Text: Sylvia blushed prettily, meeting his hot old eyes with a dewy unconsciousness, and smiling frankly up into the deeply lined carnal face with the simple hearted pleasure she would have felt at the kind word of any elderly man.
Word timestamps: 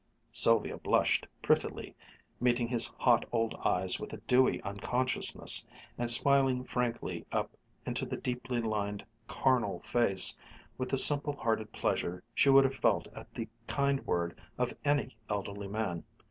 Sylvia 0.31 0.77
blushed 0.79 1.27
prettily, 1.43 1.95
meeting 2.39 2.67
his 2.67 2.87
hot 2.97 3.23
old 3.31 3.53
eyes 3.63 3.99
with 3.99 4.11
a 4.13 4.17
dewy 4.17 4.59
unconsciousness, 4.63 5.67
and 5.95 6.09
smiling 6.09 6.63
frankly 6.63 7.23
up 7.31 7.55
into 7.85 8.03
the 8.07 8.17
deeply 8.17 8.59
lined 8.61 9.05
carnal 9.27 9.79
face 9.79 10.35
with 10.75 10.89
the 10.89 10.97
simple 10.97 11.33
hearted 11.33 11.71
pleasure 11.71 12.23
she 12.33 12.49
would 12.49 12.63
have 12.63 12.75
felt 12.77 13.09
at 13.13 13.31
the 13.35 13.47
kind 13.67 14.03
word 14.07 14.35
of 14.57 14.73
any 14.83 15.15
elderly 15.29 15.67
man. 15.67 16.03